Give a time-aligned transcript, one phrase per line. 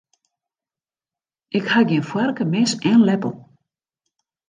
[1.57, 3.33] Ik ha gjin foarke, mes en leppel.